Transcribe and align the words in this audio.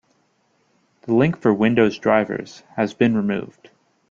The 1.03 1.13
link 1.13 1.39
for 1.39 1.53
Windows 1.53 1.99
drivers 1.99 2.63
has 2.75 2.95
been 2.95 3.15
removed. 3.15 3.69